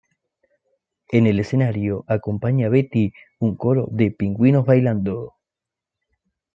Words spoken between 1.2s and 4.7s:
el escenario acompaña a Betty un coro de pingüinos